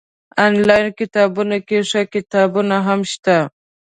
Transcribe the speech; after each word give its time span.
انلاين 0.45 0.87
کتابتون 0.99 1.49
کي 1.67 1.77
ښه 1.89 2.01
کتابونه 2.13 2.75
هم 2.87 2.99
شته 3.11 3.37